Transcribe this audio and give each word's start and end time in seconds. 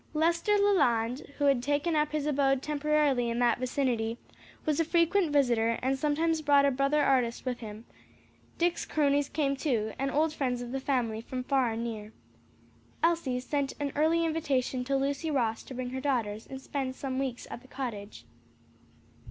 Lester 0.15 0.53
Leland, 0.57 1.19
who 1.37 1.43
had 1.45 1.61
taken 1.61 1.95
up 1.95 2.11
his 2.11 2.25
abode 2.25 2.63
temporarily 2.63 3.29
in 3.29 3.37
that 3.37 3.59
vicinity, 3.59 4.17
was 4.65 4.79
a 4.79 4.83
frequent 4.83 5.31
visitor 5.31 5.77
and 5.83 5.99
sometimes 5.99 6.41
brought 6.41 6.65
a 6.65 6.71
brother 6.71 7.03
artist 7.03 7.45
with 7.45 7.59
him. 7.59 7.85
Dick's 8.57 8.83
cronies 8.83 9.29
came 9.29 9.55
too, 9.55 9.93
and 9.99 10.09
old 10.09 10.33
friends 10.33 10.59
of 10.63 10.71
the 10.71 10.79
family 10.79 11.21
from 11.21 11.43
far 11.43 11.69
and 11.73 11.83
near. 11.83 12.13
Elsie 13.03 13.39
sent 13.39 13.73
an 13.79 13.91
early 13.95 14.25
invitation 14.25 14.83
to 14.83 14.95
Lucy 14.97 15.29
Ross 15.29 15.61
to 15.61 15.75
bring 15.75 15.91
her 15.91 16.01
daughters 16.01 16.47
and 16.47 16.59
spend 16.59 16.95
some 16.95 17.19
weeks 17.19 17.45
at 17.51 17.61
the 17.61 17.67
cottage. 17.67 18.25